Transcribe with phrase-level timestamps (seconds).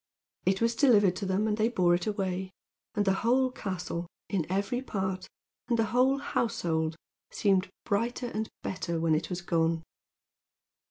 [0.47, 2.49] It was delivered to them, and they bore it away;
[2.95, 5.27] and the whole castle, in every part,
[5.67, 6.95] and the whole household,
[7.29, 9.83] seemed brighter and better when it was gone.